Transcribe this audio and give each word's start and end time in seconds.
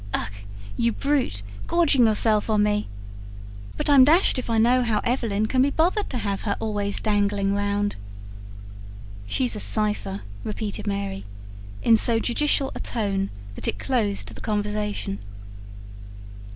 "Ugh, 0.15 0.33
you 0.77 0.91
brute!... 0.93 1.43
gorging 1.67 2.07
yourself 2.07 2.49
on 2.49 2.63
me. 2.63 2.87
But 3.77 3.87
I'm 3.87 4.03
dashed 4.03 4.39
if 4.39 4.49
I 4.49 4.57
know 4.57 4.81
how 4.81 4.97
Evelyn 5.03 5.45
can 5.45 5.61
be 5.61 5.69
bothered 5.69 6.09
to 6.09 6.17
have 6.17 6.41
her 6.41 6.57
always 6.59 6.99
dangling 6.99 7.53
round." 7.53 7.97
"She's 9.27 9.55
a 9.55 9.59
cipher," 9.59 10.21
repeated 10.43 10.87
Mary, 10.87 11.23
in 11.83 11.97
so 11.97 12.17
judicial 12.17 12.71
a 12.73 12.79
tone 12.79 13.29
that 13.53 13.67
it 13.67 13.77
closed 13.77 14.27
the 14.33 14.41
conversation. 14.41 15.19